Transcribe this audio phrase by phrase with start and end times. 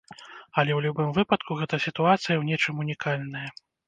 [0.59, 3.45] Але ў любым выпадку гэта сітуацыя ў нечым унікальная.